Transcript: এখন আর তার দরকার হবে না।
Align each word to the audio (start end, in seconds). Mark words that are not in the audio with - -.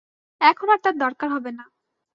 এখন 0.41 0.67
আর 0.69 0.79
তার 0.83 0.95
দরকার 0.97 1.29
হবে 1.31 1.51
না। 1.51 1.65